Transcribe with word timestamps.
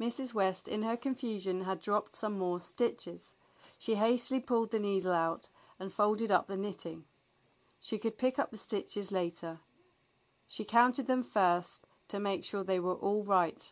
Mrs. 0.00 0.32
West 0.32 0.66
in 0.66 0.82
her 0.82 0.96
confusion 0.96 1.60
had 1.64 1.78
dropped 1.80 2.14
some 2.14 2.38
more 2.38 2.58
stitches. 2.58 3.34
She 3.76 3.96
hastily 3.96 4.40
pulled 4.40 4.70
the 4.70 4.78
needle 4.78 5.12
out 5.12 5.50
and 5.78 5.92
folded 5.92 6.30
up 6.30 6.46
the 6.46 6.56
knitting. 6.56 7.04
She 7.78 7.98
could 7.98 8.16
pick 8.16 8.38
up 8.38 8.50
the 8.50 8.56
stitches 8.56 9.12
later. 9.12 9.60
She 10.46 10.64
counted 10.64 11.06
them 11.06 11.22
first 11.22 11.86
to 12.08 12.18
make 12.18 12.44
sure 12.46 12.64
they 12.64 12.80
were 12.80 12.96
all 12.96 13.24
right. 13.24 13.70